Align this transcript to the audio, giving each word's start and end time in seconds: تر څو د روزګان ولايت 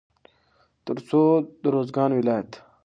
تر 0.85 0.97
څو 1.07 1.21
د 1.61 1.63
روزګان 1.75 2.11
ولايت 2.15 2.51